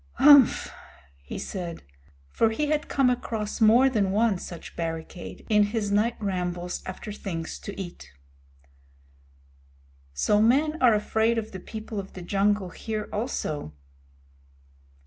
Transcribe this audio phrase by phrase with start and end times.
[0.17, 0.71] "Umph!"
[1.21, 1.83] he said,
[2.31, 7.11] for he had come across more than one such barricade in his night rambles after
[7.13, 8.11] things to eat.
[10.11, 13.73] "So men are afraid of the People of the Jungle here also."